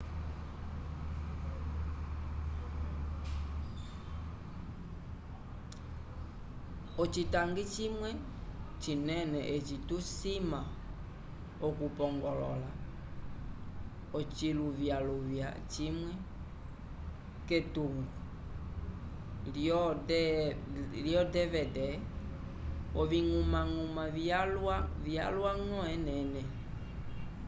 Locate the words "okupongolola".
11.67-12.69